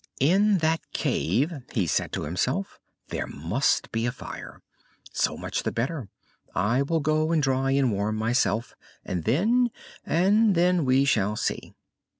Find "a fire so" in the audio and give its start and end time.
4.07-5.37